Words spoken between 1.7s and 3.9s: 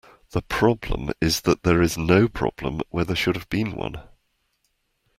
is no problem when there should have been